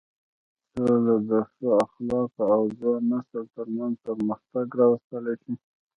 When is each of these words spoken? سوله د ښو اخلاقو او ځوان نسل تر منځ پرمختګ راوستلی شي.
سوله 0.71 1.15
د 1.29 1.31
ښو 1.51 1.67
اخلاقو 1.85 2.43
او 2.55 2.61
ځوان 2.77 3.01
نسل 3.11 3.43
تر 3.55 3.67
منځ 3.77 3.93
پرمختګ 4.05 4.65
راوستلی 4.79 5.35
شي. 5.43 5.53